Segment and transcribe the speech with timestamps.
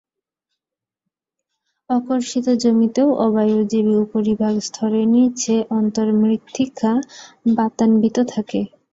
[1.89, 6.91] অকর্ষিত জমিতেও অবায়ুজীবী উপরিভাগ স্তরের নিচে অন্তর্মৃত্তিকা
[7.55, 8.59] বাতান্বিত থাকে।